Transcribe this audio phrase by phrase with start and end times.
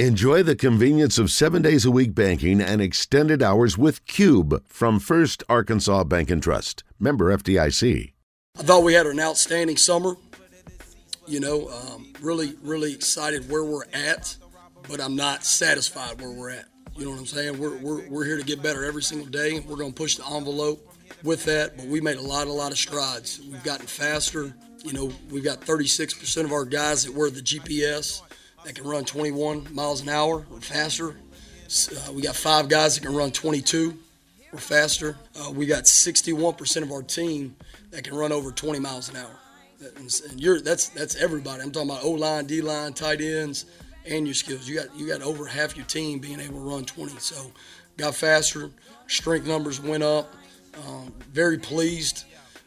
[0.00, 4.98] Enjoy the convenience of seven days a week banking and extended hours with Cube from
[4.98, 6.82] First Arkansas Bank and Trust.
[6.98, 8.12] Member FDIC.
[8.58, 10.16] I thought we had an outstanding summer.
[11.28, 14.36] You know, um, really, really excited where we're at,
[14.88, 16.66] but I'm not satisfied where we're at.
[16.96, 17.56] You know what I'm saying?
[17.56, 19.60] We're, we're, we're here to get better every single day.
[19.60, 20.92] We're going to push the envelope
[21.22, 23.40] with that, but we made a lot, a lot of strides.
[23.48, 24.56] We've gotten faster.
[24.84, 28.22] You know, we've got 36% of our guys that wear the GPS
[28.64, 31.16] that can run 21 miles an hour or faster.
[31.90, 33.96] Uh, we got five guys that can run 22
[34.52, 35.16] or faster.
[35.38, 37.56] Uh, we got 61% of our team
[37.90, 39.38] that can run over 20 miles an hour.
[39.96, 41.62] And, you're that's that's everybody.
[41.62, 43.66] I'm talking about O line, D line, tight ends,
[44.06, 44.66] and your skills.
[44.66, 47.18] You got you got over half your team being able to run 20.
[47.18, 47.52] So
[47.98, 48.70] got faster.
[49.08, 50.32] Strength numbers went up.
[50.86, 52.24] Um, very pleased.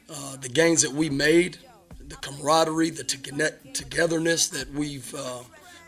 [0.09, 1.57] Uh, the gains that we made,
[2.07, 5.41] the camaraderie, the togetherness that we've uh,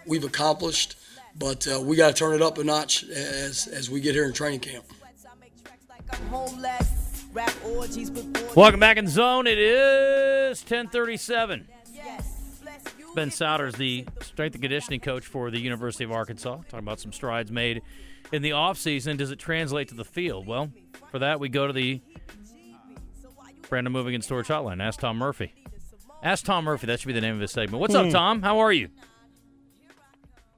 [0.10, 0.98] we've accomplished,
[1.38, 4.26] but uh, we got to turn it up a notch as as we get here
[4.26, 4.84] in training camp.
[8.56, 9.48] Welcome back in zone.
[9.48, 11.68] It is 1037.
[13.16, 17.12] Ben Sowders, the strength and conditioning coach for the University of Arkansas, talking about some
[17.12, 17.82] strides made
[18.32, 19.18] in the offseason.
[19.18, 20.46] Does it translate to the field?
[20.46, 20.72] Well,
[21.10, 22.02] for that, we go to the
[23.68, 24.82] Brandon Moving and Storage Hotline.
[24.82, 25.54] Ask Tom Murphy.
[26.22, 26.88] Ask Tom Murphy.
[26.88, 27.82] That should be the name of his segment.
[27.82, 28.12] What's up, hmm.
[28.12, 28.42] Tom?
[28.42, 28.90] How are you?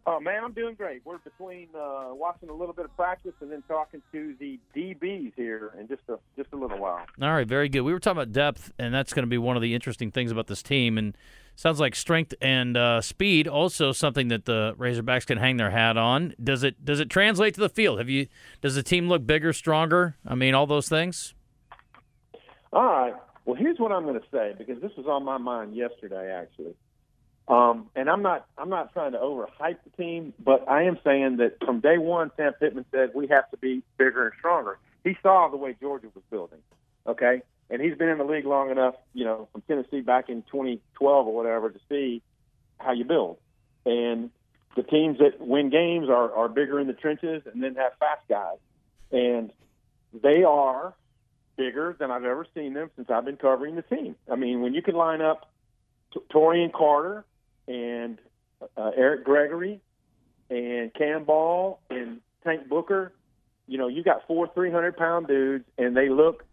[0.08, 1.02] Oh man, I'm doing great.
[1.06, 5.34] We're between uh, watching a little bit of practice and then talking to the DBs
[5.36, 7.06] here in just a just a little while.
[7.22, 7.82] All right, very good.
[7.82, 10.32] We were talking about depth, and that's going to be one of the interesting things
[10.32, 10.98] about this team.
[10.98, 11.16] And
[11.56, 15.98] sounds like strength and uh, speed also something that the Razorbacks can hang their hat
[15.98, 16.34] on.
[16.44, 18.00] Does it does it translate to the field?
[18.00, 18.28] Have you
[18.62, 20.16] does the team look bigger, stronger?
[20.26, 21.36] I mean, all those things.
[22.74, 23.14] All right.
[23.46, 26.74] Well, here's what I'm going to say because this was on my mind yesterday, actually.
[27.48, 31.38] Um, and I'm not I'm not trying to overhype the team, but I am saying
[31.38, 34.78] that from day one, Sam Pittman said we have to be bigger and stronger.
[35.04, 36.60] He saw the way Georgia was building,
[37.08, 40.44] okay, and he's been in the league long enough, you know, from Tennessee back in
[40.44, 42.22] 2012 or whatever, to see
[42.78, 43.38] how you build.
[43.86, 44.30] And
[44.76, 48.22] the teams that win games are are bigger in the trenches and then have fast
[48.30, 48.60] guys,
[49.12, 49.52] and
[50.14, 50.94] they are
[51.58, 54.16] bigger than I've ever seen them since I've been covering the team.
[54.32, 55.50] I mean, when you can line up
[56.34, 57.26] Taurean Carter
[57.68, 58.20] and
[58.78, 59.82] uh, Eric Gregory
[60.50, 63.14] and Cam Ball and Tank Booker.
[63.68, 66.46] You know, you got four 300 pound dudes, and they look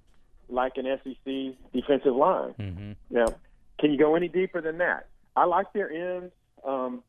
[0.48, 2.54] like an SEC defensive line.
[2.58, 2.92] Mm-hmm.
[3.10, 3.26] Now,
[3.78, 5.08] can you go any deeper than that?
[5.36, 6.32] I like their ends.
[6.64, 7.02] Um,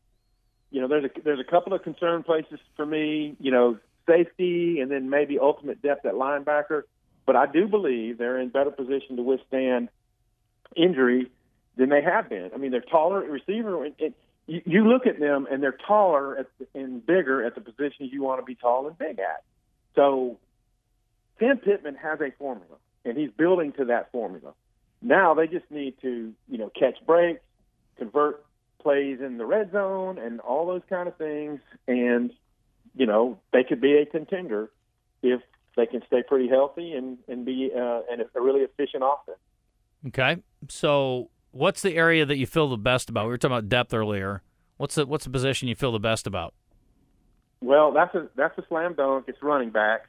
[0.72, 3.36] you know, there's a there's a couple of concern places for me.
[3.40, 3.78] You know,
[4.08, 6.84] safety and then maybe ultimate depth at linebacker.
[7.26, 9.90] But I do believe they're in better position to withstand
[10.76, 11.32] injury
[11.80, 12.52] than they have been.
[12.54, 13.86] I mean, they're taller receiver.
[13.86, 14.14] And, and
[14.46, 18.42] you, look at them, and they're taller at and bigger at the positions you want
[18.42, 19.44] to be tall and big at.
[19.96, 20.38] So,
[21.40, 22.76] Sam Pittman has a formula,
[23.06, 24.54] and he's building to that formula.
[25.02, 27.40] Now they just need to, you know, catch breaks,
[27.98, 28.46] convert
[28.82, 31.62] plays in the red zone, and all those kind of things.
[31.88, 32.34] And
[32.96, 34.70] you know, they could be a contender
[35.22, 35.42] if
[35.78, 39.40] they can stay pretty healthy and and be uh, and a really efficient offense.
[40.08, 41.30] Okay, so
[41.60, 43.26] what's the area that you feel the best about?
[43.26, 44.42] We were talking about depth earlier.
[44.78, 46.54] What's the what's the position you feel the best about?
[47.62, 49.26] Well, that's a that's a slam dunk.
[49.28, 50.08] It's running back.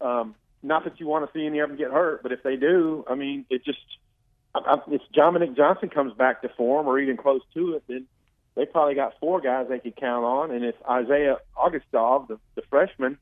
[0.00, 2.56] Um, not that you want to see any of them get hurt, but if they
[2.56, 3.78] do, I mean, it just
[4.88, 8.06] if Dominique Johnson comes back to form or even close to it, then
[8.56, 10.50] they probably got four guys they could count on.
[10.50, 13.18] And if Isaiah Augustave, the, the freshman,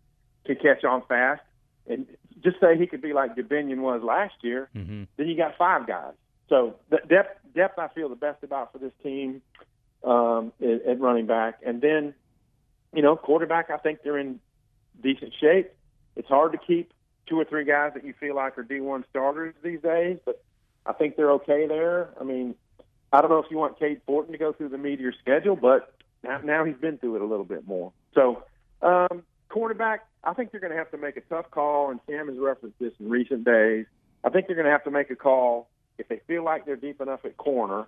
[0.46, 1.42] could catch on fast,
[1.86, 2.06] and
[2.42, 5.04] just say he could be like Dubinion was last year, mm-hmm.
[5.18, 6.14] then you got five guys.
[6.48, 9.42] So the depth, depth I feel the best about for this team
[10.04, 12.14] um, at, at running back, and then
[12.92, 13.70] you know quarterback.
[13.70, 14.38] I think they're in
[15.02, 15.72] decent shape.
[16.14, 16.92] It's hard to keep
[17.26, 20.42] two or three guys that you feel like are D1 starters these days, but
[20.84, 22.10] I think they're okay there.
[22.20, 22.54] I mean,
[23.12, 25.92] I don't know if you want Cade Fortin to go through the meteor schedule, but
[26.22, 27.92] now, now he's been through it a little bit more.
[28.14, 28.44] So,
[28.82, 32.28] um, quarterback, I think they're going to have to make a tough call, and Sam
[32.28, 33.86] has referenced this in recent days.
[34.24, 35.68] I think they're going to have to make a call
[35.98, 37.86] if they feel like they're deep enough at corner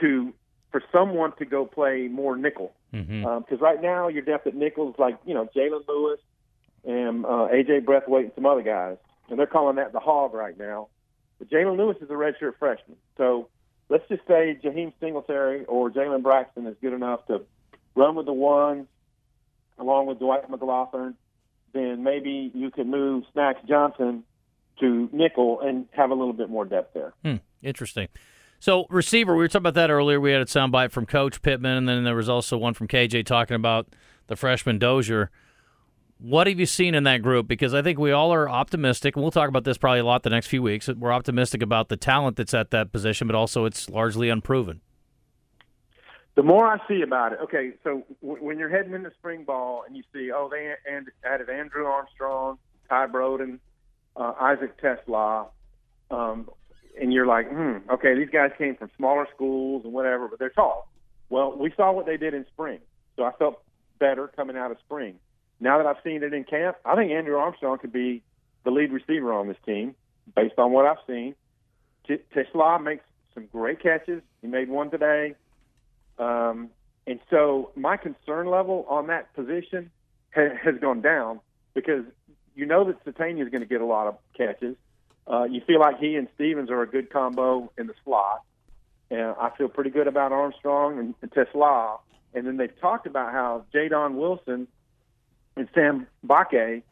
[0.00, 0.32] to
[0.70, 2.72] for someone to go play more nickel.
[2.92, 3.26] Because mm-hmm.
[3.26, 6.20] um, right now your depth at nickel is like you know Jalen Lewis
[6.84, 8.96] and uh, AJ Breathwaite and some other guys,
[9.28, 10.88] and they're calling that the hog right now.
[11.38, 13.48] But Jalen Lewis is a redshirt freshman, so
[13.88, 17.42] let's just say Jaheim Singletary or Jalen Braxton is good enough to
[17.94, 18.86] run with the ones
[19.78, 21.14] along with Dwight McGlothern.
[21.72, 24.24] Then maybe you could move Snacks Johnson
[24.80, 27.14] to nickel and have a little bit more depth there.
[27.24, 28.08] Hmm, interesting.
[28.58, 30.20] So receiver, we were talking about that earlier.
[30.20, 33.24] We had a soundbite from Coach Pittman, and then there was also one from KJ
[33.24, 33.88] talking about
[34.26, 35.30] the freshman Dozier.
[36.18, 37.48] What have you seen in that group?
[37.48, 40.22] Because I think we all are optimistic, and we'll talk about this probably a lot
[40.22, 40.88] the next few weeks.
[40.88, 44.82] We're optimistic about the talent that's at that position, but also it's largely unproven.
[46.34, 49.84] The more I see about it, okay, so w- when you're heading into spring ball
[49.86, 50.74] and you see, oh, they
[51.24, 53.58] added Andrew Armstrong, Ty Broden,
[54.20, 55.48] uh, Isaac TeSlaa,
[56.10, 56.48] um,
[57.00, 60.50] and you're like, hmm, okay, these guys came from smaller schools and whatever, but they're
[60.50, 60.88] tall.
[61.28, 62.78] Well, we saw what they did in spring,
[63.16, 63.62] so I felt
[63.98, 65.18] better coming out of spring
[65.60, 68.22] now that I've seen it in camp, I think Andrew Armstrong could be
[68.64, 69.94] the lead receiver on this team
[70.34, 71.34] based on what I've seen.
[72.08, 74.22] TeSlaa makes some great catches.
[74.40, 75.34] He made one today.
[76.18, 76.70] Um,
[77.06, 79.90] and so my concern level on that position
[80.34, 81.40] ha- has gone down
[81.74, 82.04] because
[82.54, 84.76] you know that Sategna is going to get a lot of catches.
[85.26, 88.42] Uh, you feel like he and Stephens are a good combo in the slot.
[89.10, 91.98] And I feel pretty good about Armstrong and, and TeSlaa.
[92.32, 94.66] And then they've talked about how Jaedon Wilson–
[95.56, 96.82] and Sam Mbake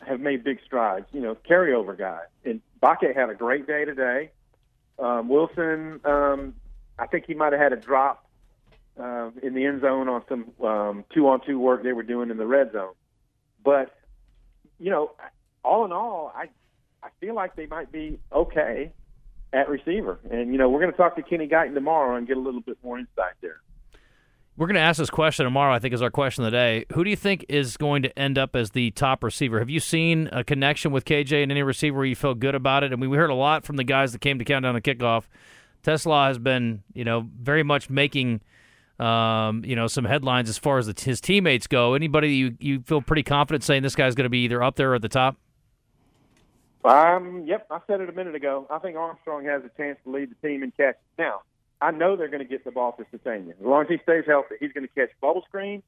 [0.00, 1.06] have made big strides.
[1.12, 2.20] You know, carryover guy.
[2.44, 4.30] And Mbake had a great day today.
[4.98, 6.54] Um, Wilson, um,
[6.98, 8.26] I think he might have had a drop
[8.98, 12.46] uh, in the end zone on some um, two-on-two work they were doing in the
[12.46, 12.94] red zone.
[13.64, 13.94] But
[14.78, 15.12] you know,
[15.64, 16.48] all in all, I
[17.02, 18.92] I feel like they might be okay
[19.52, 20.18] at receiver.
[20.30, 22.60] And you know, we're going to talk to Kenny Guiton tomorrow and get a little
[22.60, 23.60] bit more insight there.
[24.56, 26.84] We're going to ask this question tomorrow, I think, is our question of the day.
[26.94, 29.60] Who do you think is going to end up as the top receiver?
[29.60, 32.82] Have you seen a connection with KJ and any receiver where you feel good about
[32.82, 32.92] it?
[32.92, 35.26] I mean, we heard a lot from the guys that came to countdown and kickoff.
[35.84, 38.40] TeSlaa has been, you know, very much making,
[38.98, 41.94] um, you know, some headlines as far as the, his teammates go.
[41.94, 44.92] Anybody you, you feel pretty confident saying this guy's going to be either up there
[44.92, 45.36] or at the top?
[46.84, 48.66] Um, yep, I said it a minute ago.
[48.70, 51.00] I think Armstrong has a chance to lead the team in catches.
[51.18, 51.42] Now,
[51.80, 53.50] I know they're going to get the ball to Sategna.
[53.50, 55.82] As long as he stays healthy, he's going to catch bubble screens.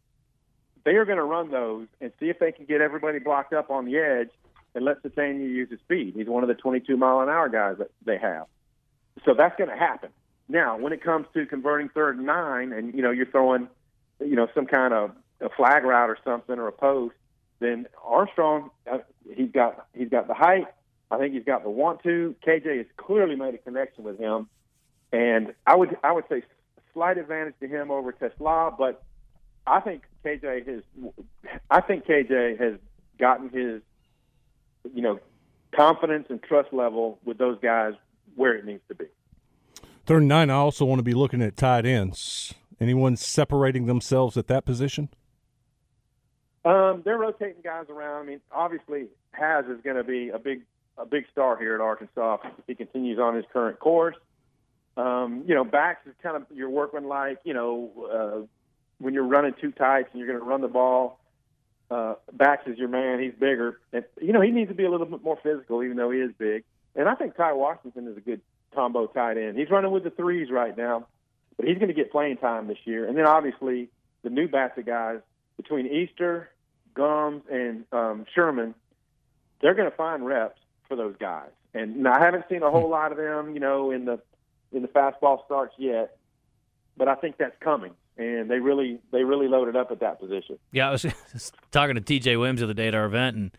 [0.84, 3.70] They are going to run those and see if they can get everybody blocked up
[3.70, 4.30] on the edge
[4.74, 6.14] and let Sategna use his speed.
[6.16, 8.46] He's one of the 22 mile an hour guys that they have.
[9.24, 10.10] So that's going to happen.
[10.50, 13.68] Now, when it comes to converting third and nine, and you know you're throwing,
[14.20, 17.14] you know, some kind of a flag route or something or a post,
[17.60, 18.98] then Armstrong, uh,
[19.34, 20.66] he's got he's got the height.
[21.10, 22.34] I think he's got the want to.
[22.46, 24.48] KJ has clearly made a connection with him
[25.12, 26.42] and I would I would say
[26.94, 29.02] slight advantage to him over TeSlaa, but
[29.66, 30.82] I think KJ has
[31.70, 32.78] I think KJ has
[33.18, 33.82] gotten his
[34.94, 35.18] you know
[35.74, 37.94] confidence and trust level with those guys
[38.36, 39.06] where it needs to be.
[40.10, 42.52] Third and nine, I also want to be looking at tight ends.
[42.80, 45.08] Anyone separating themselves at that position?
[46.64, 48.24] Um, they're rotating guys around.
[48.24, 50.62] I mean, obviously, Hasz is going to be a big
[50.98, 54.16] a big star here at Arkansas if he continues on his current course.
[54.96, 58.46] Um, you know, backs is kind of you're working like you know uh,
[58.98, 61.20] when you're running two tights and you're going to run the ball.
[61.88, 63.20] Uh, backs is your man.
[63.20, 65.96] He's bigger, and you know he needs to be a little bit more physical, even
[65.96, 66.64] though he is big.
[66.96, 68.40] And I think Ty Washington is a good
[68.74, 69.58] combo tight end.
[69.58, 71.06] He's running with the threes right now,
[71.56, 73.06] but he's going to get playing time this year.
[73.08, 73.88] And then obviously
[74.22, 75.20] the new batch of guys
[75.56, 76.50] between Easter,
[76.94, 78.74] Gumms, and um, Sherman,
[79.60, 80.58] they're going to find reps
[80.88, 81.50] for those guys.
[81.72, 84.20] And I haven't seen a whole lot of them, you know, in the
[84.72, 86.16] in the fastball starts yet,
[86.96, 87.92] but I think that's coming.
[88.16, 90.58] And they really they really loaded up at that position.
[90.72, 91.06] Yeah, I was
[91.70, 93.50] talking to TJ Williams the other day at our event, and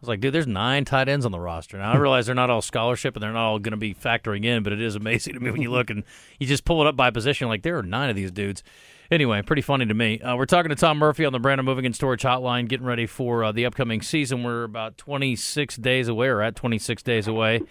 [0.00, 1.78] was like, dude, there's nine tight ends on the roster.
[1.78, 4.44] Now I realize they're not all scholarship and they're not all going to be factoring
[4.44, 6.04] in, but it is amazing to me when you look and
[6.38, 7.48] you just pull it up by position.
[7.48, 8.62] Like there are nine of these dudes.
[9.10, 10.20] Anyway, pretty funny to me.
[10.20, 13.06] Uh, we're talking to Tom Murphy on the Brandon Moving and Storage Hotline, getting ready
[13.06, 14.44] for uh, the upcoming season.
[14.44, 17.62] We're about 26 days away, or at 26 days away.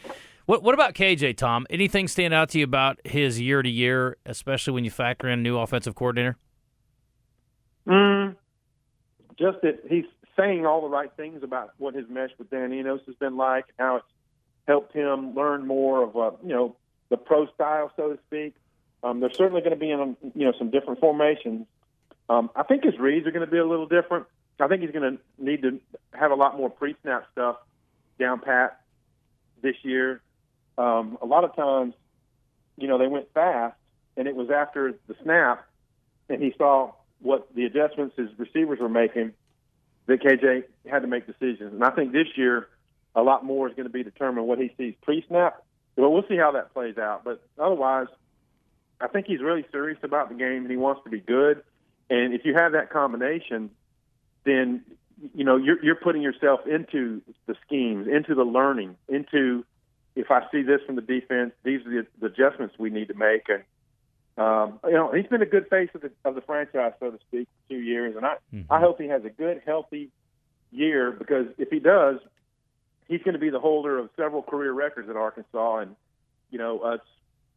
[0.48, 1.66] What What about KJ Tom?
[1.70, 5.42] Anything stand out to you about his year to year, especially when you factor in
[5.42, 6.38] new offensive coordinator?
[7.88, 8.36] Mm,
[9.40, 10.06] just that he's
[10.40, 13.66] saying all the right things about what his mesh with Dan Enos has been like,
[13.78, 14.06] and how it's
[14.68, 16.76] helped him learn more of uh, you know
[17.10, 18.56] the pro style, so to speak.
[19.04, 21.66] Um, they're certainly going to be in you know some different formations.
[22.30, 24.28] Um, I think his reads are going to be a little different.
[24.60, 25.80] I think he's going to need to
[26.14, 27.56] have a lot more pre-snap stuff
[28.20, 28.82] down pat
[29.62, 30.22] this year
[30.80, 31.94] um, a lot of times,
[32.78, 33.76] you know, they went fast,
[34.16, 35.68] and it was after the snap,
[36.30, 39.34] and he saw what the adjustments his receivers were making
[40.10, 41.74] that KJ had to make decisions.
[41.74, 42.68] And I think this year,
[43.16, 45.64] a lot more is going to be determined what he sees pre-snap.
[45.96, 47.24] But we'll see how that plays out.
[47.24, 48.08] But otherwise,
[49.02, 51.64] I think he's really serious about the game, and he wants to be good.
[52.10, 53.70] And if you have that combination,
[54.46, 54.84] then
[55.36, 59.66] you know you're, you're putting yourself into the schemes, into the learning, into
[60.16, 63.14] if I see this from the defense, these are the, the adjustments we need to
[63.14, 63.48] make.
[63.50, 63.64] And
[64.40, 67.20] Um, you know, he's been a good face of the of the franchise, so to
[67.28, 68.72] speak, for two years, and I Mm-hmm.
[68.72, 70.10] I hope he has a good, healthy
[70.72, 72.20] year because if he does,
[73.08, 75.96] he's going to be the holder of several career records at Arkansas, and
[76.52, 76.98] you know, uh,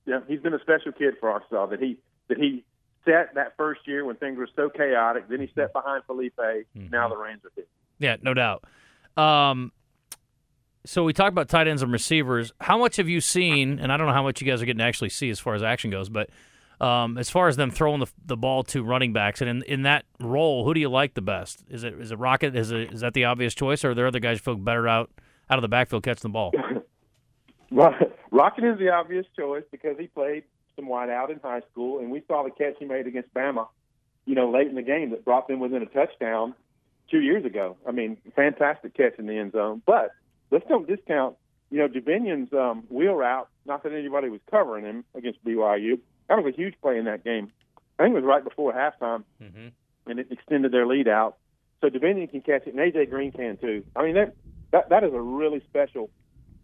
[0.06, 1.66] you know, he's been a special kid for Arkansas.
[1.66, 1.98] That he
[2.28, 2.64] that he
[3.04, 5.28] set that first year when things were so chaotic.
[5.28, 6.64] Then he set behind Feleipe.
[6.74, 7.66] Now the reins are his.
[7.98, 8.64] Yeah, no doubt.
[9.16, 9.72] Um,
[10.84, 12.52] so we talked about tight ends and receivers.
[12.60, 13.78] How much have you seen?
[13.78, 15.54] And I don't know how much you guys are getting to actually see as far
[15.54, 16.28] as action goes, but
[16.82, 19.82] um, as far as them throwing the, the ball to running backs, and in, in
[19.82, 21.64] that role, who do you like the best?
[21.68, 22.56] Is it is it Rocket?
[22.56, 24.88] Is it is that the obvious choice, or are there other guys who feel better
[24.88, 25.10] out
[25.48, 26.52] out of the backfield catching the ball?
[27.70, 27.94] Ro-
[28.32, 30.42] Rocket is the obvious choice because he played
[30.74, 33.68] some wide out in high school, and we saw the catch he made against Bama,
[34.26, 36.54] you know, late in the game that brought them within a touchdown
[37.10, 37.76] two years ago.
[37.86, 39.82] I mean, fantastic catch in the end zone.
[39.86, 40.10] But
[40.50, 41.36] let's don't discount,
[41.70, 43.48] you know, Dubinion's um, wheel route.
[43.66, 46.00] Not that anybody was covering him against BYU.
[46.28, 47.50] That was a huge play in that game.
[47.98, 49.68] I think it was right before halftime, Mm-hmm.
[50.10, 51.36] and it extended their lead out.
[51.80, 53.84] So Dubinion can catch it, and AJ Green can too.
[53.96, 54.34] I mean, that
[54.70, 56.10] that that is a really special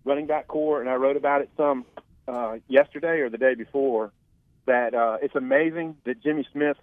[0.05, 1.85] running back corps, and I wrote about it some
[2.27, 4.13] uh, yesterday or the day before.
[4.67, 6.77] That uh, it's amazing that Jimmy Smith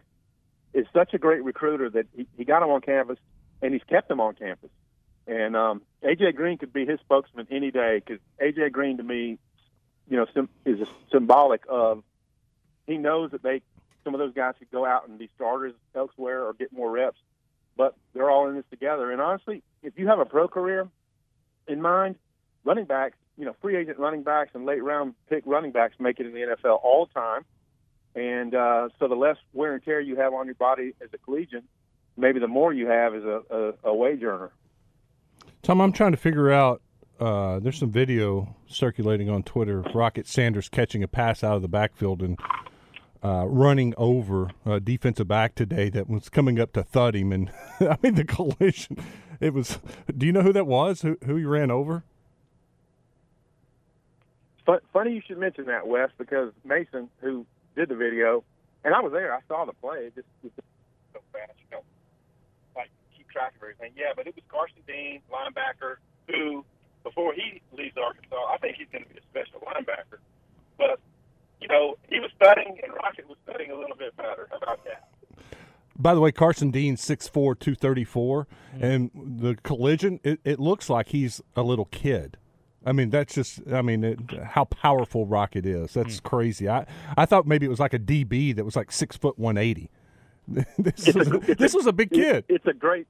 [0.73, 3.17] is such a great recruiter that he, he got him on campus,
[3.61, 4.69] and he's kept him on campus.
[5.27, 9.37] And um, AJ Green could be his spokesman any day because AJ Green to me,
[10.09, 12.03] you know, sim- is a symbolic of
[12.87, 13.61] he knows that they
[14.03, 17.17] some of those guys could go out and be starters elsewhere or get more reps,
[17.75, 19.11] but they're all in this together.
[19.11, 20.87] And honestly, if you have a pro career
[21.67, 22.15] in mind,
[22.63, 26.19] running backs, you know, free agent running backs and late round pick running backs make
[26.19, 27.45] it in the NFL all the time.
[28.15, 31.17] And uh, so the less wear and tear you have on your body as a
[31.17, 31.63] collegian,
[32.15, 34.51] maybe the more you have as a, a, a wage earner.
[35.63, 36.81] Tom, I'm trying to figure out.
[37.19, 41.61] Uh, there's some video circulating on Twitter of Rocket Sanders catching a pass out of
[41.61, 42.37] the backfield and
[43.25, 47.31] uh, running over a defensive back today that was coming up to thud him.
[47.31, 48.97] And I mean, the collision.
[49.39, 49.79] It was.
[50.15, 51.01] Do you know who that was?
[51.01, 52.03] Who who he ran over?
[54.65, 58.43] Fun, funny you should mention that, Wes, because Mason, who did the video,
[58.83, 60.05] and I was there, I saw the play.
[60.05, 60.51] It just was
[61.13, 61.83] so fast, you know,
[62.75, 63.91] like keep track of everything.
[63.97, 65.97] Yeah, but it was Carson Dean, linebacker,
[66.29, 66.63] who
[67.03, 70.17] before he leaves Arkansas, I think he's going to be a special linebacker.
[70.77, 70.99] But
[71.61, 74.47] you know, he was studying, and Rocket was studying a little bit better.
[74.51, 75.09] How about that?
[75.97, 78.83] By the way, Carson Dean, 6'4", 234, mm-hmm.
[78.83, 82.37] and the collision, it, it looks like he's a little kid.
[82.85, 85.93] I mean, that's just, I mean, it, how powerful Rocket is.
[85.93, 86.27] That's hmm.
[86.27, 86.69] crazy.
[86.69, 86.85] I,
[87.17, 89.89] I thought maybe it was like a DB that was like six foot 180.
[90.77, 92.45] this, was, this was a big kid.
[92.47, 93.07] It, it's a great,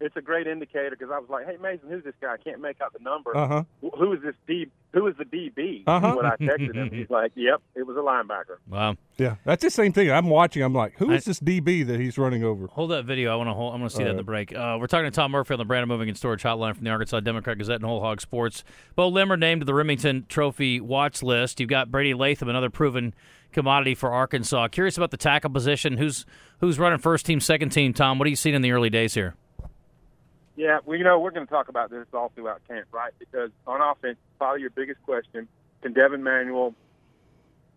[0.00, 2.34] it's a great indicator because I was like, "Hey Mason, who's this guy?
[2.34, 3.36] I can't make out the number.
[3.36, 3.64] Uh-huh.
[3.80, 4.66] Who is this D?
[4.94, 6.14] Who is the DB?" Uh-huh.
[6.16, 8.96] When I texted him, he's like, "Yep, it was a linebacker." Wow.
[9.16, 10.10] Yeah, that's the same thing.
[10.10, 10.62] I'm watching.
[10.62, 12.68] I'm like, who is I- this DB that he's running over?
[12.68, 13.32] Hold that video.
[13.32, 13.74] I want to hold.
[13.74, 14.54] I want to see that in the break.
[14.54, 16.90] Uh, we're talking to Tom Murphy on the Brandon Moving and Storage Hotline from the
[16.90, 18.62] Arkansas Democrat Gazette and Whole Hog Sports.
[18.94, 21.58] Beaux Limmer named to the Rimington Trophy watch list.
[21.60, 23.12] You've got Brady Latham, another proven
[23.52, 24.68] commodity for Arkansas.
[24.68, 25.96] Curious about the tackle position.
[25.96, 26.24] Who's
[26.60, 27.92] who's running first team, second team?
[27.92, 29.34] Tom, what are you seeing in the early days here?
[30.58, 33.12] Yeah, well, you know, we're going to talk about this all throughout camp, right?
[33.20, 35.46] Because on offense, probably your biggest question:
[35.82, 36.74] Can Devon Manuel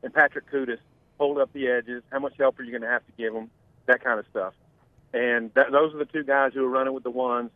[0.01, 0.79] and Patrick Kutas
[1.19, 2.01] hold up the edges?
[2.11, 3.51] How much help are you going to have to give them?
[3.85, 4.55] That kind of stuff.
[5.13, 7.51] And that, those are the two guys who are running with the ones.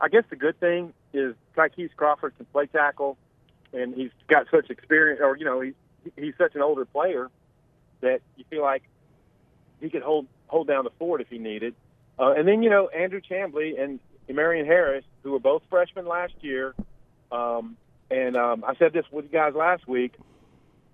[0.00, 3.16] I guess the good thing is Ty'Kieast Crawford can play tackle,
[3.72, 5.74] and he's got such experience, or you know, he's
[6.14, 7.28] he's such an older player
[8.02, 8.84] that you feel like
[9.80, 11.74] he could hold hold down the fort if he needed.
[12.20, 13.98] Uh, and then you know Andrew Chamblee and
[14.28, 16.74] Marion Harris, who were both freshmen last year,
[17.32, 17.76] um,
[18.10, 20.14] and um, I said this with you guys last week.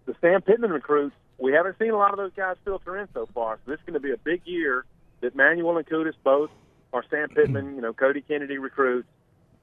[0.07, 3.29] The Sam Pittman recruits, we haven't seen a lot of those guys filter in so
[3.35, 3.59] far.
[3.65, 4.85] So this is going to be a big year
[5.21, 6.51] that Manuel and Kutas both
[6.93, 9.09] are Sam Pittman, you know, Cody Kennedy recruits.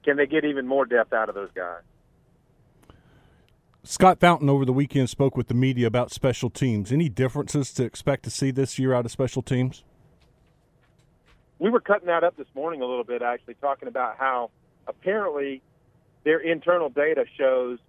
[0.04, 1.82] Can they get even more depth out of those guys?
[3.86, 6.92] Scott Fountain over the weekend spoke with the media about special teams.
[6.92, 9.84] Any differences to expect to see this year out of special teams?
[11.64, 14.52] We were cutting that up this morning a little bit, actually, talking about how
[14.86, 15.62] apparently
[16.26, 17.80] their internal data shows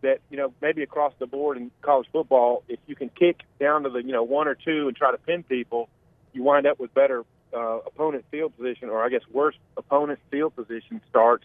[0.00, 3.82] that you know maybe across the board in college football, if you can kick down
[3.82, 5.90] to the you know one or two and try to pin people,
[6.32, 10.56] you wind up with better uh, opponent field position, or I guess worse opponent field
[10.56, 11.44] position starts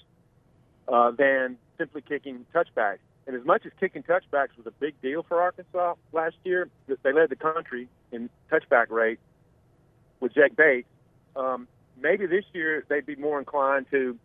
[0.87, 2.99] uh, than simply kicking touchbacks.
[3.27, 7.11] And as much as kicking touchbacks was a big deal for Arkansas last year, they
[7.11, 9.19] led the country in touchback rate
[10.21, 10.87] with Jake Bates
[11.35, 11.67] um,
[11.99, 14.17] maybe this year they'd be more inclined to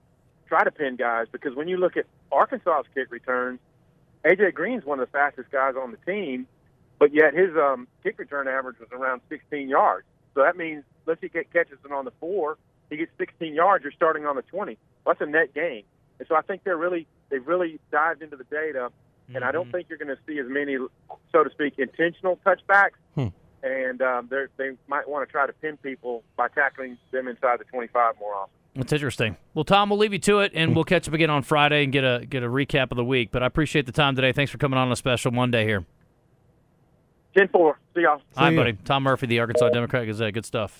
[0.49, 3.61] try to pin guys because when you look at Arkansas's kick returns,
[4.25, 6.47] AJ Green's one of the fastest guys on the team,
[6.99, 10.07] but yet his um, kick return average was around 16 yards.
[10.35, 12.59] So that means unless he get, catches it on the four,
[12.91, 13.85] he gets 16 yards.
[13.85, 14.77] You're starting on the 20.
[15.05, 15.85] Well, that's a net gain.
[16.19, 18.91] And so I think they're really they've really dived into the data,
[19.29, 19.45] and mm-hmm.
[19.45, 19.73] I don't mm-hmm.
[19.73, 20.77] think you're going to see as many,
[21.33, 22.99] so to speak, intentional touchbacks.
[23.15, 23.29] Hmm.
[23.63, 27.65] And um, they might want to try to pin people by tackling them inside the
[27.65, 28.55] 25 more often.
[28.75, 29.37] That's interesting.
[29.53, 31.93] Well, Tom, we'll leave you to it, and we'll catch up again on Friday and
[31.93, 33.31] get a get a recap of the week.
[33.33, 34.33] But I appreciate the time today.
[34.33, 35.85] Thanks for coming on a special Monday here.
[37.37, 37.79] 10 4.
[37.95, 38.23] See y'all.
[38.37, 38.73] Hi, buddy.
[38.85, 40.35] Tom Murphy, the Arkansas Democrat Gazette.
[40.35, 40.79] Good stuff.